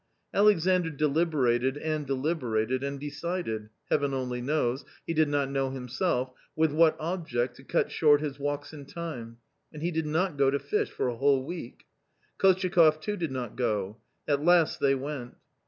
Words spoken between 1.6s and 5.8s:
and deliberated and decided— Heaven only knows— he did not know